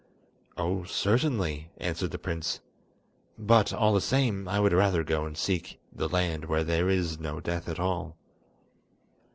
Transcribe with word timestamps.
"Oh, 0.57 0.83
certainly," 0.85 1.69
answered 1.77 2.09
the 2.09 2.17
prince; 2.17 2.59
"but, 3.37 3.71
all 3.71 3.93
the 3.93 4.01
same, 4.01 4.47
I 4.47 4.59
would 4.59 4.73
rather 4.73 5.03
go 5.03 5.27
and 5.27 5.37
seek 5.37 5.79
the 5.93 6.09
land 6.09 6.45
where 6.45 6.63
there 6.63 6.89
is 6.89 7.19
no 7.19 7.39
death 7.39 7.69
at 7.69 7.79
all." 7.79 8.17